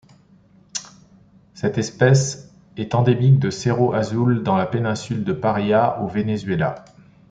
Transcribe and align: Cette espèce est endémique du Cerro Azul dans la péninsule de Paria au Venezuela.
Cette 1.53 1.77
espèce 1.77 2.51
est 2.75 2.95
endémique 2.95 3.37
du 3.37 3.51
Cerro 3.51 3.93
Azul 3.93 4.41
dans 4.41 4.57
la 4.57 4.65
péninsule 4.65 5.23
de 5.23 5.31
Paria 5.31 6.01
au 6.01 6.07
Venezuela. 6.07 6.83